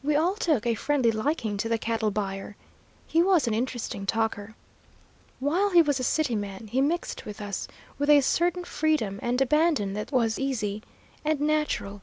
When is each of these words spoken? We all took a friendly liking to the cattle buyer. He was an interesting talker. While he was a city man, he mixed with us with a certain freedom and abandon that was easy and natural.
We 0.00 0.14
all 0.14 0.36
took 0.36 0.64
a 0.64 0.76
friendly 0.76 1.10
liking 1.10 1.56
to 1.56 1.68
the 1.68 1.76
cattle 1.76 2.12
buyer. 2.12 2.54
He 3.08 3.20
was 3.20 3.48
an 3.48 3.52
interesting 3.52 4.06
talker. 4.06 4.54
While 5.40 5.70
he 5.70 5.82
was 5.82 5.98
a 5.98 6.04
city 6.04 6.36
man, 6.36 6.68
he 6.68 6.80
mixed 6.80 7.24
with 7.24 7.40
us 7.40 7.66
with 7.98 8.10
a 8.10 8.20
certain 8.20 8.62
freedom 8.62 9.18
and 9.20 9.40
abandon 9.40 9.94
that 9.94 10.12
was 10.12 10.38
easy 10.38 10.84
and 11.24 11.40
natural. 11.40 12.00